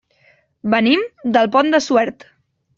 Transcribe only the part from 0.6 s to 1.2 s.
Venim